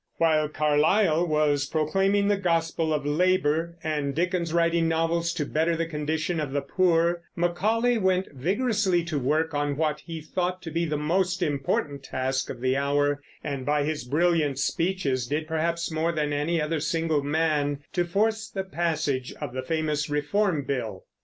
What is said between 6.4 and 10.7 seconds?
the poor, Macaulay went vigorously to work on what he thought